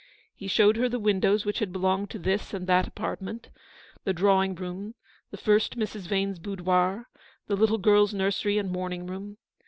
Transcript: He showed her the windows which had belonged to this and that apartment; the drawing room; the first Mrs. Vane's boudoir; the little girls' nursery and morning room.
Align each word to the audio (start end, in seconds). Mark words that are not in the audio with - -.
He 0.33 0.47
showed 0.47 0.77
her 0.77 0.89
the 0.89 0.97
windows 0.97 1.45
which 1.45 1.59
had 1.59 1.71
belonged 1.71 2.09
to 2.09 2.17
this 2.17 2.55
and 2.55 2.65
that 2.65 2.87
apartment; 2.87 3.49
the 4.03 4.13
drawing 4.13 4.55
room; 4.55 4.95
the 5.29 5.37
first 5.37 5.77
Mrs. 5.77 6.07
Vane's 6.07 6.39
boudoir; 6.39 7.07
the 7.45 7.55
little 7.55 7.77
girls' 7.77 8.11
nursery 8.11 8.57
and 8.57 8.71
morning 8.71 9.05
room. 9.05 9.37